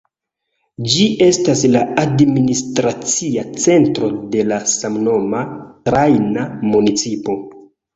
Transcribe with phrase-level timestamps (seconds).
[0.93, 7.43] Ĝi estas la administracia centro de la samnoma Trojan Municipo.